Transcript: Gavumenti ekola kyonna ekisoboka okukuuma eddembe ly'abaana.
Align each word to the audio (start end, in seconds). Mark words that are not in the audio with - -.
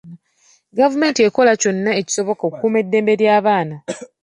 Gavumenti 0.77 1.19
ekola 1.27 1.51
kyonna 1.61 1.91
ekisoboka 2.01 2.41
okukuuma 2.45 2.77
eddembe 2.83 3.13
ly'abaana. 3.21 3.75